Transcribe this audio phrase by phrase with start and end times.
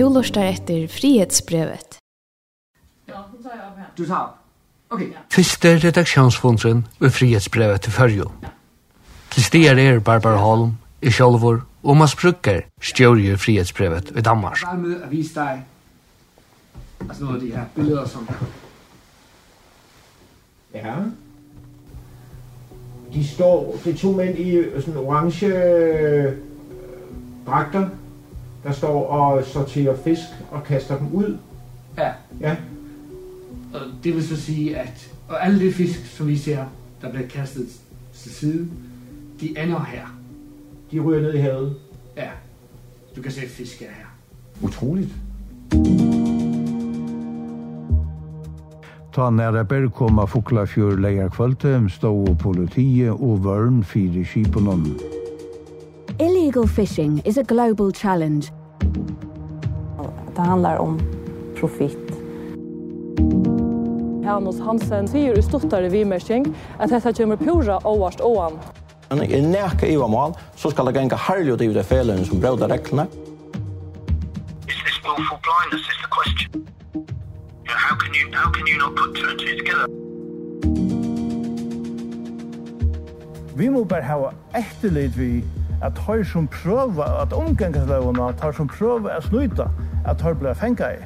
[0.00, 1.98] Du lustar etter frihetsbrevet.
[3.06, 3.88] Ja, du tar av här.
[3.96, 4.30] Du tar?
[4.88, 5.02] Ok.
[5.28, 8.30] Fyrste redaksjonsfondsen og frihetsbrevet til Førjo.
[9.30, 10.72] Til stier er Barbara Holm,
[11.02, 12.62] i Kjolvor og Mads Brugger
[13.16, 14.56] ju frihetsbrevet i Danmark.
[14.62, 15.62] Jeg vil vise deg
[17.08, 18.28] altså noen av de her billeder som
[20.74, 20.96] Ja.
[23.12, 26.36] De står, det er to mænd i sådan orange øh,
[27.46, 27.88] dragter,
[28.64, 31.36] der står og sorterer fisk og kaster dem ud.
[31.98, 32.10] Ja.
[32.40, 32.56] Ja.
[33.74, 36.64] Og det vil så sige, at og alle de fisk, som vi ser,
[37.02, 37.66] der bliver kastet
[38.14, 38.68] til side,
[39.40, 40.06] de ender her.
[40.92, 41.76] De ryger ned i havet.
[42.16, 42.28] Ja.
[43.16, 44.06] Du kan se fisk er her.
[44.62, 45.10] Utroligt.
[49.14, 54.86] Ta næra berg koma fuklafjør leia kvölde, stå og politiet og vørn fyrir skipunum.
[56.50, 58.52] Illegal fishing is a global challenge.
[60.34, 61.00] Det handlar om
[61.60, 62.10] profit.
[64.24, 66.48] Hanus Hansen sier i stortare vimersing
[66.80, 68.58] at dette kommer pura overst oan.
[69.10, 72.42] Men i neka i mål, så skal det genga herlig ut i det felen som
[72.42, 73.06] brøyda reklene.
[74.66, 76.66] Is this willful blindness is the question?
[77.62, 79.86] You know, how can you, how can you not put two and two together?
[83.54, 85.44] Vi må bare ha efterlit vi
[85.82, 89.68] at tar som prøver at omgangsløvene tar som prøver at sluta,
[90.06, 91.00] at tar blir fengt i.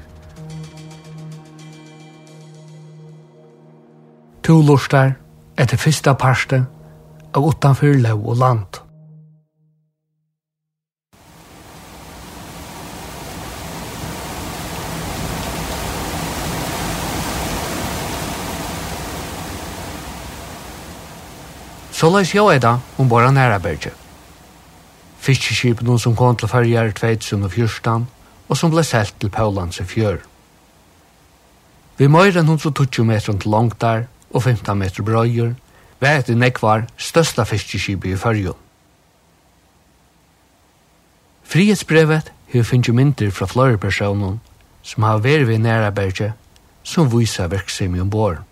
[4.45, 5.15] To lustar
[5.57, 6.65] etter fyrsta parste
[7.35, 8.81] av utanfyr lov og land.
[21.95, 24.04] Så la oss gjøre det om våre nære berget
[25.25, 28.07] fiskeskipen som kom til fyrir 2014
[28.49, 30.19] og som ble selt til Paulands i fjør.
[31.97, 35.55] Vi møyre enn 120 meter til langt der og 15 meter brøyer,
[36.01, 38.59] var etter nekvar størsta fiskeskipet i fyrjon.
[41.45, 44.41] Frihetsbrevet har finnst myndir fra flere personer
[44.83, 46.35] som har vært ved næra berget
[46.83, 48.43] som viser verksemi ombord.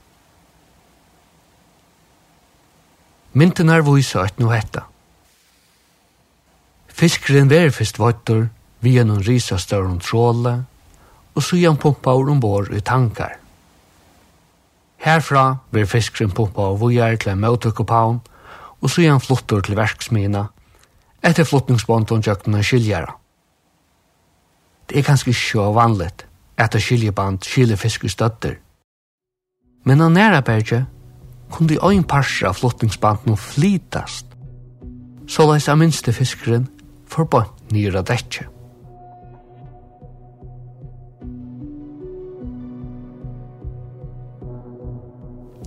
[3.32, 4.86] Myndene viser at nå hetta.
[7.02, 8.44] Fiskeren var fyrst vattur
[8.78, 10.52] vi gjennom risastøren tråle,
[11.34, 13.40] og så gjennom pumpa ur ombord i tankar.
[15.02, 15.42] Herfra
[15.74, 18.20] var fiskeren pumpa av vujar til en møtekopavn,
[18.78, 20.44] og så gjennom flottor til verksmina,
[21.26, 23.16] etter flottningsbånden tjøkkenen skiljara.
[24.86, 26.22] Det er kanskje ikke så vanligt
[26.54, 28.60] at skiljeband skiljer fisk i støtter.
[29.82, 30.86] Men av næra berget
[31.50, 34.30] kunne de øyn parser av flottningsbanden flytast,
[35.26, 36.68] så leis av minste fiskeren
[37.12, 38.48] forba nyra dekje.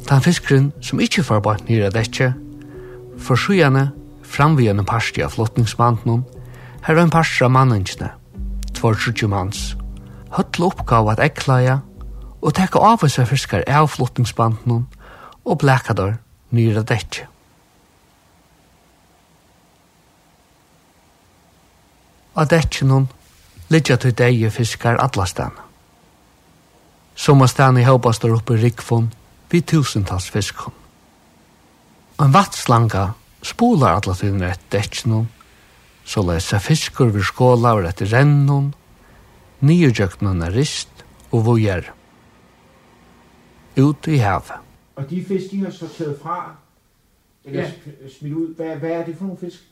[0.05, 2.33] Den fiskeren som ikkje forba nyra dætje,
[3.17, 3.87] forsøgjane
[4.25, 6.21] framvigende parsti av flottningsmanden,
[6.85, 8.11] her var en parsti av manningene,
[8.77, 8.97] tvor
[9.29, 9.73] manns,
[10.37, 11.79] høtla oppgave at eklaja
[12.41, 14.85] og tekka av seg fiskar av flottningsbanden
[15.45, 16.19] og blekadar
[16.53, 17.25] nyra dætje.
[22.35, 23.07] av dekkjennom
[23.73, 25.63] Lidja til deie fiskar alla stana.
[27.17, 29.07] Soma stana i haupastar uppe i rikfon
[29.49, 30.73] vi tusentals fiskon.
[32.21, 33.07] En vatslanga
[33.41, 35.25] spolar alla tiden rett dekkjennom,
[36.05, 38.73] så lesa fiskur vi skåla og rett rennun
[39.61, 41.91] rennon, er rist og vujer
[43.77, 44.61] Ut i havet.
[44.95, 46.55] Og de fisk, de har sorteret fra,
[47.43, 47.71] eller ja.
[48.09, 49.63] smidt ud, hvad, hvad er det for nogle fisk?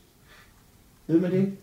[1.06, 1.56] Ved man det?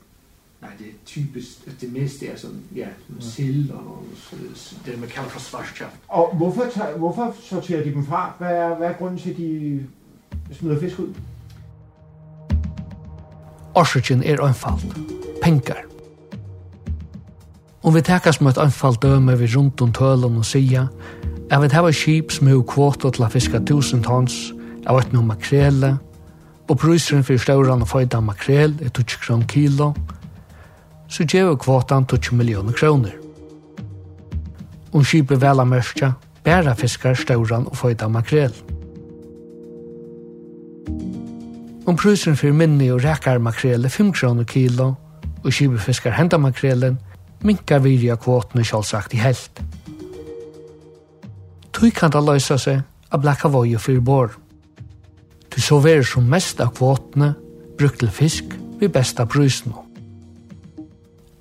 [0.62, 4.98] Nej, det är typiskt att det mest är som, ja, som sild och således, det
[5.00, 5.96] man kallar för svartskaft.
[6.08, 8.34] Och varför, tager, varför sorterar de dem fra?
[8.38, 11.14] Hvad er, hvad er grunden til, at de smider fisk ud?
[13.76, 14.98] Årsagen er anfallt.
[15.44, 15.82] Pengar.
[17.84, 20.88] Om vi takas som et anfallt døme vi rundt om tølen og sia,
[21.50, 24.54] er vi hava skip som er kvota til å fiska tusen tons,
[24.86, 25.98] av et noe makrele,
[26.70, 30.21] og pruseren for stauran og føyda makrel er 20 kron kilo, og
[31.12, 33.12] så gjør kvotan 20 millioner kroner.
[34.92, 36.14] Om skipet vel av mørkja,
[36.44, 38.54] bæra fiskar stauran og føyda makrel.
[41.88, 44.94] Om prusen for minni og rekar makrele 5 kroner kilo,
[45.44, 47.00] og skipet fiskar henda makrelen,
[47.44, 49.62] minkar virja kvoten og kjølsagt i helt.
[51.74, 54.36] Tui kan da løysa seg a blekka voie fyrir bor.
[55.50, 57.34] Tui så verir som mest av kvotene
[57.80, 59.74] brukt til fisk vi besta prusen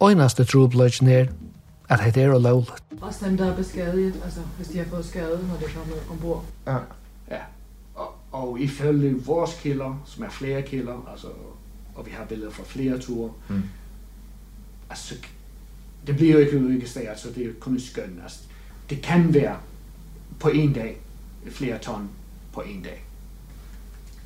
[0.02, 1.26] øynaste trobløgjen er
[1.90, 2.82] at det er ulovligt.
[3.00, 6.44] Også dem, der er beskadiget, altså hvis de har fået skade, når det kommer ombord.
[6.66, 6.76] Ja,
[7.30, 7.40] ja.
[7.94, 11.26] Og, og ifølge vores kilder, som er flere kilder, altså,
[11.94, 13.62] og vi har billeder fra flere ture, mm.
[14.90, 15.14] altså,
[16.06, 18.20] det bliver jo ikke udregistreret, så det er kun et skøn.
[18.22, 18.38] Altså,
[18.90, 19.56] det kan være
[20.40, 21.00] på en dag
[21.50, 22.08] flere ton
[22.52, 23.04] på en dag.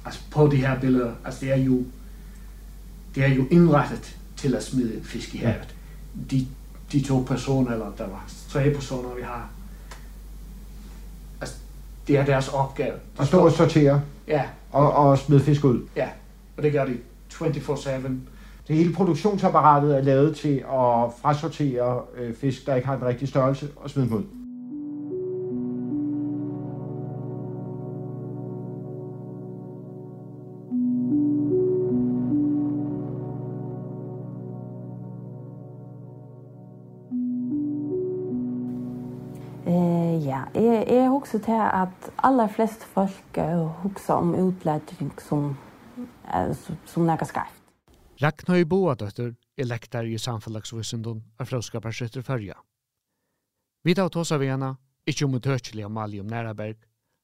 [0.05, 1.85] Altså på de her billeder, altså det er jo,
[3.15, 5.75] det er jo indrettet til at smide en fisk i havet.
[6.31, 6.47] De,
[6.93, 9.51] de to personer, eller der var tre personer, vi har,
[11.41, 11.57] altså,
[12.09, 12.95] det er deres opgave.
[12.95, 14.03] De og stå og sortere?
[14.29, 14.43] Ja.
[14.73, 15.87] Og, og smide fisk ud?
[15.97, 16.09] Ja,
[16.57, 16.97] og det gør de
[17.33, 17.91] 24-7.
[18.69, 23.29] Det hele produktionsapparatet er lavet til at frasortere øh, fisk, der ikke har den rigtige
[23.29, 24.44] størrelse, og smide dem ud?
[41.25, 43.39] också till att alla flest folk
[43.83, 45.57] huxar om utläggning som
[46.55, 47.61] som, som något skarpt.
[48.21, 52.59] Ragnhøy Boadøtter er lektar i samfélagsvisendom av Frøskaparskjøtter Førja.
[53.85, 54.75] Vi tar tås av ena,
[55.07, 56.77] ikke om utøkjelig om Mali om Næraberg,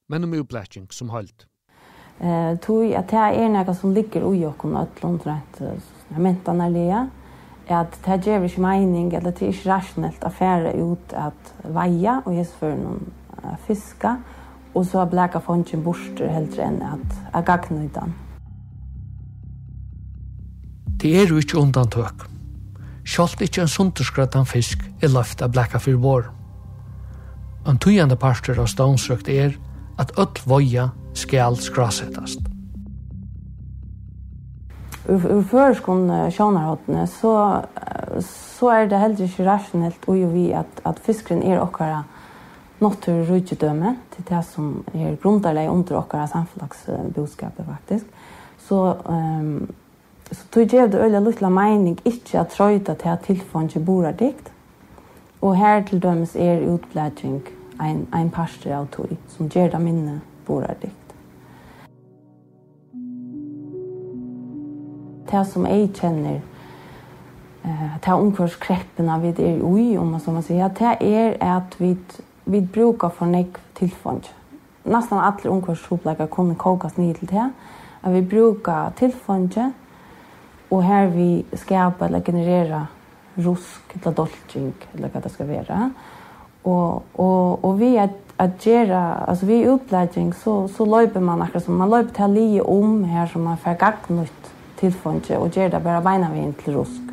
[0.09, 1.45] men om utblætjeng som holdt.
[2.19, 5.61] Eh, tog at det er noe som ligger ui okken øtlån rett
[6.17, 7.05] mentan er lia,
[7.71, 12.19] at det gjør ikke mening, eller det er ikke rasjonelt å fære ut at veia
[12.25, 13.11] og hesføren
[13.67, 14.17] fiska
[14.73, 18.07] och så har bläka fonchen borster helt ren att jag kan knyta.
[20.85, 22.11] Det är ju inte undantag.
[23.05, 26.27] Sjalt ikke en sunderskrattan fisk er løft av blekka fyrir vår.
[27.67, 29.57] En tøyende parster av stånsrøkt er
[29.97, 32.45] at öll voja skal skrasetast.
[35.09, 37.33] Ur, ur føreskon sjånarhåttene så,
[38.21, 42.03] så er det heller ikke rasjonelt ui vi at, at fiskeren er okkara
[42.81, 48.05] natur rujtjødømme til det som er grunnlig under okkara samfunnsbodskapet faktisk.
[48.57, 49.69] Så, um,
[50.31, 54.11] så tog jeg det øyla luttla mening ikke at trøyta til at tilfånd ikke bor
[54.11, 54.51] dikt.
[55.41, 57.41] Og her til dømes er utblædjeng
[57.81, 60.97] ein, ein parster av tog som gjør det minne bor dikt.
[65.31, 66.41] Det som jeg kjenner
[67.63, 71.57] eh ta omkurs kreppen av er oj om man som man säger att det är
[71.57, 71.97] att vi
[72.43, 74.27] vi brukar för nek tillfond.
[74.83, 77.49] Nästan alla ungdomsskoleläkare kunde kokas ner till det.
[78.01, 79.71] Att vi brukar tillfond
[80.69, 82.87] och här vi skapar eller generera
[83.35, 85.91] rusk eller dolching eller vad det ska vara.
[86.61, 91.63] Och och och vi att att göra alltså vi uppläggning så så löper man akkurat
[91.63, 95.69] som man löper till li om här som man får gagn nytt tillfång och gör
[95.69, 97.10] det bara bena vi till rusk.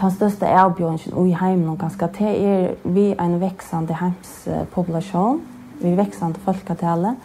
[0.00, 5.40] den største avbjørnsen i heimen ganske til er vi en veksande heimspopulasjon,
[5.80, 7.16] vi veksende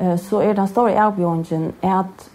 [0.00, 2.30] eh så er den store avbjørnsen at,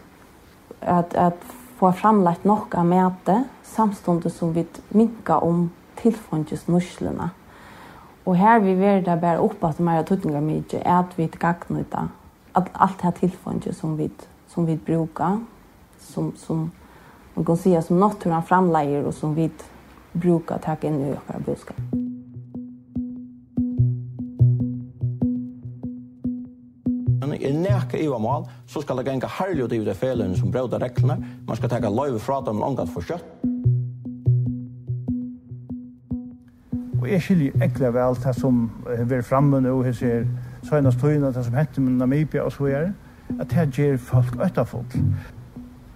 [0.81, 1.33] at, at
[1.79, 5.71] få framlagt nok av mæte, samståndet som vi minka om
[6.01, 7.29] tilfåndjes norslene.
[8.25, 11.85] Og her vi vil det bare opp at mer tøtninger mye, er at vi gagner
[11.91, 12.07] det.
[12.55, 14.09] At alt det tilfåndjes som vi,
[14.47, 15.39] som vi bruker,
[15.99, 16.71] som, som
[17.37, 19.49] man kan säga som naturen framlägger och som vi
[20.11, 21.75] brukar ta in i våra budskap.
[27.41, 30.79] er nekka iva mal, så skal det genga herlig ut i det felen som brøyda
[30.81, 31.17] reglene.
[31.47, 33.23] Man skal teka løyve fra dem, men for kjøtt.
[37.01, 40.25] Og jeg skiljer ekla vel det som er framme nå, jeg ser
[40.63, 42.91] søgnast tøyna, det som henter med Namibia og så er,
[43.39, 44.65] at det gjør folk øtta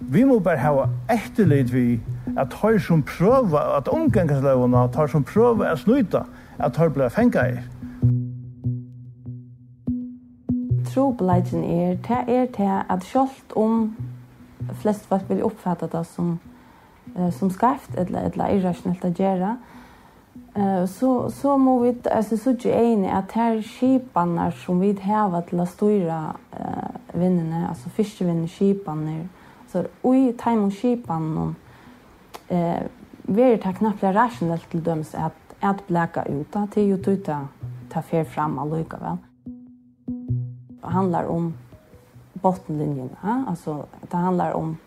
[0.02, 2.00] vi må bare ha etterlit vi
[2.38, 6.26] at tar som prøva at omgangsløvene tar som prøva at snuta
[6.60, 7.60] at tar blei fengt i.
[10.92, 13.96] Trobladjen er, det er til at selv om
[14.82, 16.40] flest folk vil oppfatte det som,
[17.32, 19.56] som skarft eller, eller irrasjonelt å gjøre,
[20.88, 25.60] så så må vi altså, så ju en att här skiparna som vi har til
[25.60, 29.28] å styre uh, vinnarna alltså fiskevinnene skiparna
[29.72, 31.56] så ui time on skipan non
[32.50, 32.84] eh
[33.28, 37.48] ver ta knappt rationalt til dømes at at blæka ut til jo tuta
[37.90, 39.18] ta fer fram alluga väl.
[40.82, 41.54] Det handlar om
[42.34, 43.44] bottenlinjen, ja?
[43.48, 44.78] alltså det handlar om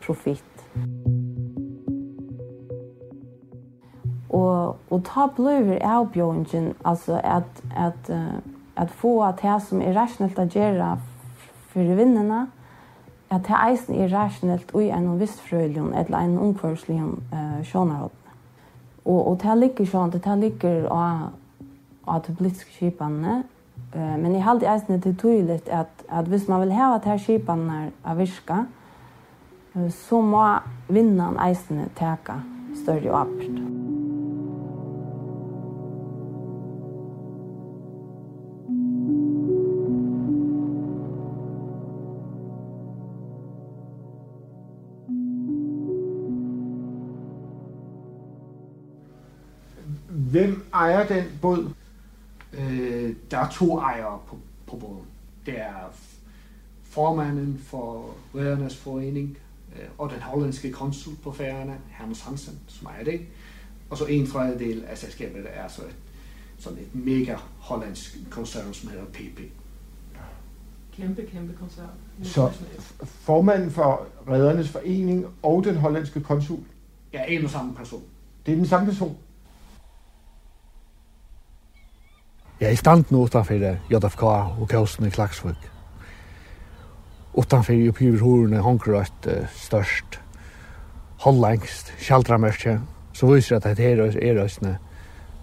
[0.00, 0.64] profit.
[4.28, 8.10] Och och ta blöver avbjörningen alltså att att
[8.74, 10.98] att få att det som är rationellt att göra
[11.68, 12.46] för vinnarna
[13.32, 18.18] at det eisen er rasjonelt ui en vissfrøylion eller en omkvørslion uh, sjånarhånd.
[19.04, 21.32] Og, og det ligger sånn, det ligger av,
[22.06, 23.40] av de politiske skipene.
[23.94, 27.82] Uh, men jeg halte eisen til tydelig at, at hvis man vil heva de skipene
[28.04, 28.64] av virka,
[29.76, 30.46] uh, så må
[30.92, 32.42] vinnan eisen teka
[32.82, 33.71] større oppert.
[50.32, 51.70] Hvem ejer den båd?
[52.52, 55.06] Øh, der er to ejere på, på båden.
[55.46, 55.92] Det er
[56.82, 59.38] formanden for Redernes Forening
[59.76, 63.20] øh, og den hollandske konsul på færgerne, Hermes Hansen, som ejer det.
[63.90, 65.96] Og så en tredjedel af selskabet er så et,
[66.58, 69.40] sådan et mega hollandsk koncern, som hedder PP.
[70.96, 71.86] Kæmpe, kæmpe koncern.
[72.22, 72.50] Så
[73.04, 76.60] formanden for Redernes Forening og den hollandske konsul?
[77.12, 78.02] Ja, en og samme person.
[78.46, 79.16] Det er den samme person?
[82.62, 83.58] Jeg er i stand nå utenfor
[83.90, 85.64] JFK og Kausen i Klagsvøk.
[87.34, 90.20] Utenfor oppgiver horene honker et uh, størst
[91.24, 92.76] hollengst kjaldramørkje,
[93.18, 94.76] som viser at det er er røsene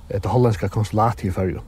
[0.09, 1.59] et hollandske konsulat i fyrju.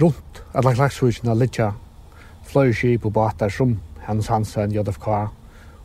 [0.00, 1.70] Rundt alle Klagsvøkene litja
[2.50, 3.78] fløy skip og båter som
[4.08, 5.08] Hans Hansen, JFK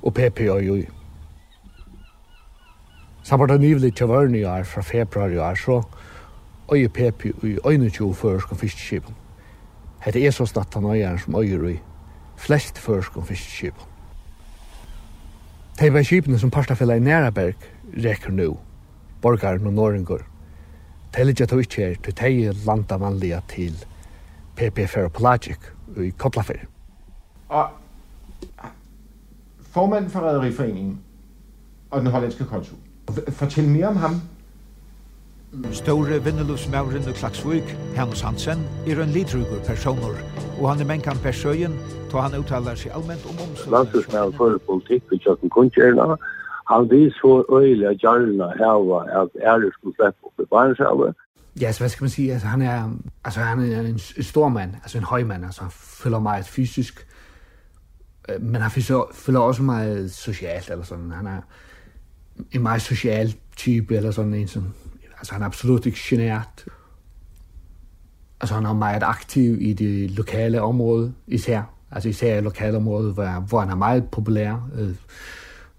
[0.01, 0.88] og PPOI.
[3.24, 5.84] Samt var det nyvelig til vørne i år, fra februar i år, så
[6.74, 9.15] øye pepi i øyne tjo føresk og fiskskipen.
[10.01, 11.79] Hette er så snatt han øyeren som øyer i
[12.38, 13.81] flest føresk og fiskskipen.
[15.79, 17.55] De var skipene som parstafella i Næraberg
[17.98, 18.57] reker nu,
[19.22, 20.22] borgaren og norringur.
[21.15, 23.86] De ligger to ikke her til de landa vanliga til
[24.55, 25.57] PP Ferropelagic
[25.98, 26.65] i Kotlafer.
[27.50, 27.69] Og
[29.60, 31.00] formanden for Rederiforeningen
[31.91, 32.77] og den hollandske konsul.
[33.29, 34.22] Fortæl mere om ham.
[35.71, 37.63] Store vinnelufsmauren og Klaksvik,
[37.95, 40.15] Hannes Hansen, er en lidrugur personer,
[40.59, 41.74] og han er menkan per søyen,
[42.12, 43.71] ta han uttalar seg allment om omsorg.
[43.71, 46.15] Landsforsmauren for politikk vi kjøkken kunnskjerna,
[46.71, 51.15] han vis for øyla gjarna heva at ære skulle slippe opp i barnshavet.
[51.62, 52.89] Ja, så hvad skal man sige, altså han er,
[53.25, 56.45] altså, han er en, en stor mand, altså en høj mand, altså han føler meget
[56.45, 57.07] fysisk,
[58.39, 58.71] men han
[59.13, 61.41] føler også meget socialt, eller sådan, han er
[62.51, 64.63] en meget social type, eller sådan en, som
[65.25, 66.65] Alltså han är absolut inte genert.
[68.39, 71.62] Alltså han har meget aktiv i det lokale område især.
[71.91, 74.70] Alltså især i lokalområdet, hvor, hvor han er meget populær.
[74.75, 74.96] Øh,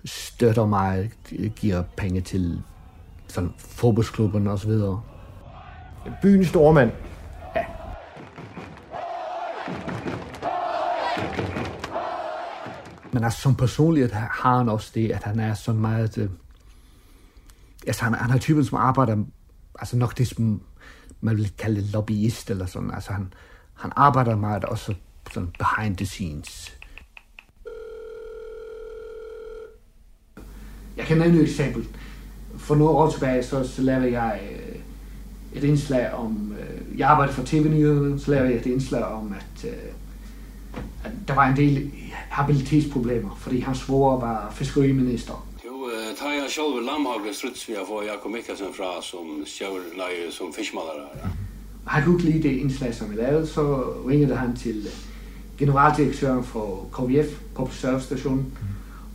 [0.04, 1.10] støtter mig,
[1.56, 2.62] giver penge til
[3.28, 5.00] sådan, fodboldsklubben og så videre.
[6.22, 6.90] Byens stormand.
[7.56, 7.64] Ja.
[13.12, 16.18] Men altså som personligt har han også det, at han er så meget...
[16.18, 16.30] Øh,
[17.86, 19.16] altså han, han er typen, som arbejder
[19.78, 20.60] alltså nog det som
[21.20, 23.34] man vill kalla lobbyist eller sån alltså han
[23.74, 24.94] han arbetar med det också
[25.34, 26.72] sån behind the scenes.
[30.96, 31.84] Jeg kan nævne et eksempel.
[32.56, 34.40] For nogle år tilbage, så, så lavede jeg
[35.54, 36.54] et indslag om...
[36.60, 39.78] Øh, jeg arbejdede for TV-nyhederne, så lavede jeg et indslag om, at, øh,
[41.04, 45.46] at der var en del habilitetsproblemer, fordi hans svore var fiskeriminister
[46.18, 51.08] tar jag själv Lammhagen struts vi får Jakob Mikkelsen fra som sjøl nei som fiskmaler.
[51.84, 53.62] Han kunne ikke lide det indslag som vi lavede, så
[54.08, 54.88] ringede han til
[55.58, 58.52] generaldirektøren for KVF, Public Service Station,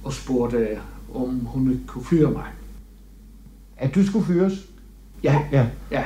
[0.03, 0.81] og spurgte,
[1.13, 2.46] om hun kunne fyre mig.
[3.77, 4.53] At du skulle fyres?
[5.24, 5.67] Ja, ja.
[5.91, 6.03] ja.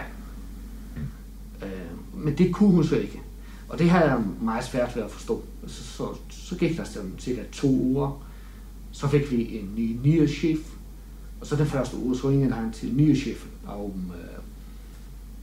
[1.62, 3.22] Øh, men det kunne hun så ikke.
[3.70, 5.44] Og det havde jeg meget svært ved at forstå.
[5.68, 8.26] Så, så, så gik der sådan cirka to uger.
[8.92, 10.75] Så fik vi en ny nyhedschef,
[11.46, 14.42] Og så den første uge, så ringede han til nye chefen, om øh,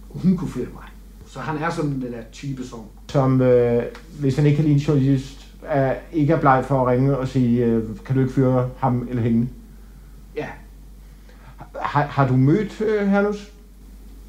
[0.08, 0.84] hun kunne føre mig.
[1.26, 2.80] Så han er sådan den der type som...
[3.08, 3.82] Som, øh,
[4.20, 7.28] hvis han ikke kan lide en journalist, er, ikke er bleg for at ringe og
[7.28, 9.48] sige, øh, kan du ikke føre ham eller hende?
[10.36, 10.46] Ja.
[11.80, 13.52] Har, har du mødt øh, Hernus?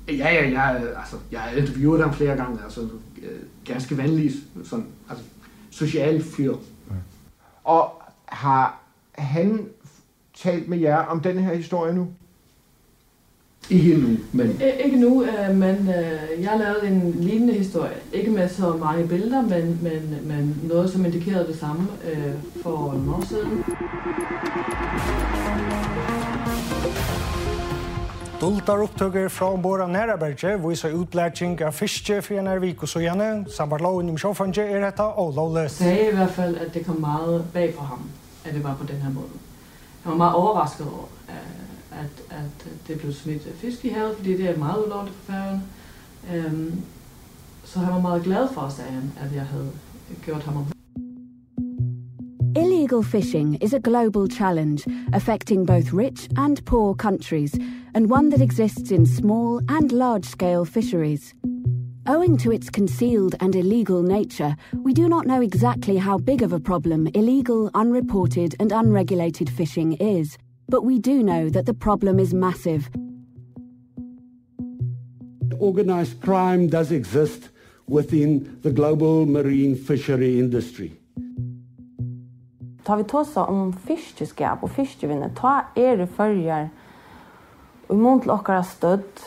[0.07, 0.75] Ja, ja, ja.
[0.99, 2.81] altså, jeg har interviewet ham flere gange, altså
[3.21, 3.29] øh,
[3.65, 4.31] ganske vanlig,
[4.63, 5.23] sådan, altså,
[5.71, 6.55] social fyr.
[6.89, 6.95] Ja.
[7.63, 8.79] Og har
[9.11, 9.67] han
[10.37, 12.07] talt med jer om den her historie nu?
[13.69, 14.49] Ikke nu, men...
[14.61, 17.95] I, ikke nu, øh, men øh, jeg lavede en lignende historie.
[18.13, 22.91] Ikke med så mange billeder, men, men, men noget, som indikerede det samme øh, for
[22.91, 23.63] en år siden.
[28.41, 33.45] Dultar upptøkker fra ombord av Næraberge viser utlæring av fiske for en ervik og sojene.
[33.47, 35.77] Samt loven om sjåfange er dette og lovløs.
[35.77, 38.03] Det er i hvert fall at det kom meget bag på ham,
[38.45, 39.39] at det var på den her måten
[40.03, 41.05] jeg var meget overrasket over,
[41.91, 45.63] at, at det blev smidt fisk i havet, fordi det er meget ulovligt for færgen.
[46.33, 46.81] Øhm,
[47.63, 49.71] så han var meget glad for, sagde han, at jeg havde
[50.25, 50.65] gjort ham
[52.55, 57.55] Illegal fishing is a global challenge affecting both rich and poor countries
[57.95, 61.33] and one that exists in small and large scale fisheries.
[62.05, 66.51] Owing to its concealed and illegal nature, we do not know exactly how big of
[66.51, 72.19] a problem illegal, unreported and unregulated fishing is, but we do know that the problem
[72.19, 72.89] is massive.
[75.59, 77.49] Organized crime does exist
[77.87, 80.91] within the global marine fishery industry.
[82.83, 86.67] Tar vi tåsa om fiskeskap og fiskevinne, ta er det fyrjar
[87.87, 89.23] og i mån til okkara stødd,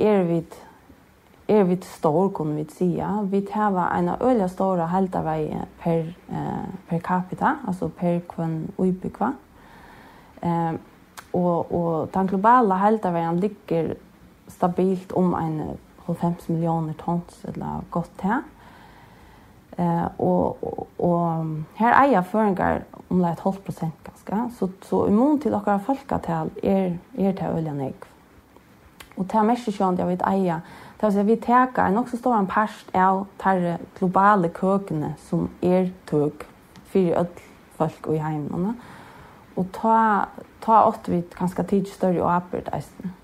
[0.00, 0.40] er vi
[1.50, 3.06] er vi stor, kunne vi sige.
[3.30, 5.48] Vi tar en av øye store heltavei
[5.82, 9.32] per, eh, per capita, altså per kvann uibygva.
[10.42, 10.74] Eh,
[11.32, 13.94] og, og den globale heltaveien ligger
[14.48, 18.42] stabilt om en 50 millioner tons, eller godt til.
[19.78, 24.42] Eh, og, og, og her eier føringer om det er 12 prosent ganske.
[24.58, 28.06] Så, så immun til dere folketall er, er til øye negv.
[29.16, 30.60] Og det mest ikke jeg vet eier
[31.00, 35.46] Det vil si at vi teka en også stor part av de globale køkene som
[35.62, 36.44] er tøk
[36.92, 37.46] for alle
[37.78, 38.74] folk og i heimene.
[39.56, 40.26] Og ta,
[40.60, 43.14] ta åtte vi ganske tid større og arbeid eisene.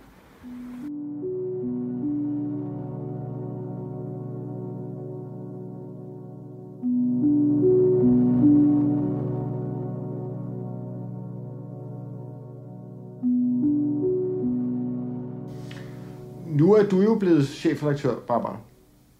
[16.66, 18.56] nu er du jo blevet chefredaktør, Barbara.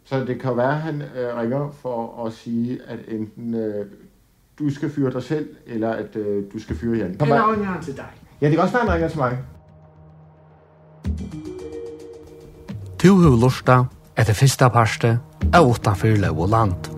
[0.05, 3.87] Så det kan være, at han øh, ringer for at sige, at enten øh,
[4.59, 7.17] du skal fyre dig selv, eller at øh, du skal fyre Jan.
[7.21, 8.11] Eller han ringer til dig.
[8.41, 9.39] Ja, det kan også være, at han ringer til mig.
[13.03, 13.85] Du har lusta
[14.19, 15.19] etter fyrsta parste
[15.53, 16.91] av utanfyr lov og land.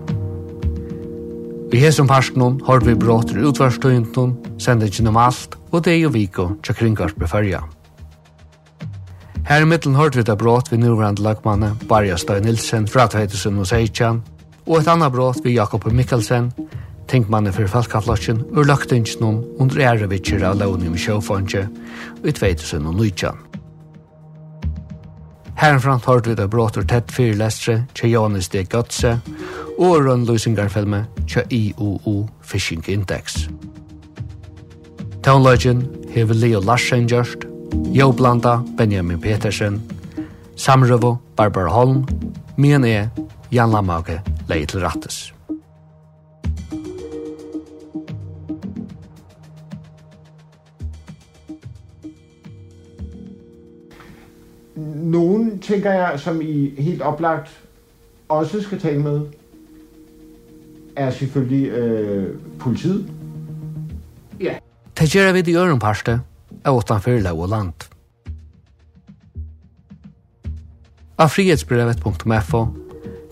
[1.71, 6.09] Vi har som parsten har vi bråter utvarstøyntun, sender gjennom alt, og det er jo
[6.09, 7.78] viko til kringkars befølgjene.
[9.49, 13.57] Her i middelen hørte vi det brått ved nuvrande lagmanne Barja Støy Nilsen fra Tveitesen
[13.57, 14.19] og Seitjan,
[14.67, 16.51] og et annet brått ved Jakob Mikkelsen,
[17.09, 23.41] tenkmannen for Falkaflasjen, og lagtingen om under ærevitsjer av Launium i Tveitesen og Nujjan.
[25.57, 28.61] Herrenfrant hørte vi det brått og tett fyrlestre til Johannes D.
[28.69, 29.17] Götze,
[29.79, 33.49] og rønnløsingarfilme til IOO Fishing Index.
[35.25, 39.81] Townlodgen hever Leo Larsen gjørst, Jo Blanda, Benjamin Petersen,
[40.55, 42.07] Samrøvo, Barbara Holm,
[42.57, 43.09] Mien E,
[43.51, 45.33] Jan Lamage, Leie Rattes.
[54.95, 57.49] Nogen, tænker jeg, som I helt oplagt
[58.29, 59.21] også skal tale med,
[60.95, 63.11] er selvfølgelig øh, politiet.
[64.39, 64.55] Ja.
[64.99, 66.21] Det gjør vi i ørenparste,
[66.65, 67.73] av utanför lov og land.
[71.19, 72.67] Av frihetsbrevet.fo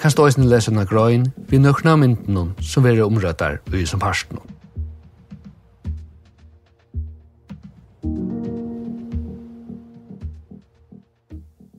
[0.01, 3.99] kan stå i sin lesen av grøyen vi nøkna mynden som veri omrøttar og som
[4.03, 4.39] parsten.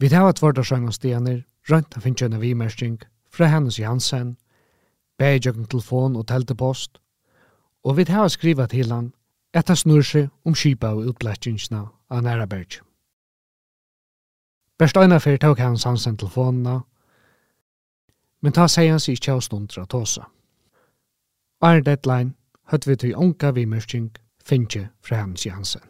[0.00, 4.36] Vi tar at av og stianer, rønt av finnkjønne vimersting, fra hennes Jansen,
[5.18, 6.98] beidjøkken telefon og teltepost,
[7.84, 9.12] og vi tar at skriva til han
[9.54, 12.80] etta snur seg om skipa og utblættingsna av Næraberg.
[14.78, 16.80] Berst øyna fyrir tåk hans hans en telefonina,
[18.40, 20.28] men ta seg hans ikkje av stundra tåsa.
[21.62, 22.34] Iron Deadline
[22.70, 24.12] høtt vi til onka vimørsking
[24.44, 25.82] finnje fra hans Jansen.